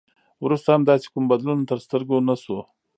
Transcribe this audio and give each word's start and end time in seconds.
وروسته 0.43 0.69
هم 0.71 0.81
داسې 0.91 1.07
کوم 1.13 1.23
بدلون 1.31 1.59
تر 1.69 1.77
سترګو 1.85 2.17
نه 2.27 2.35
شو. 2.43 2.59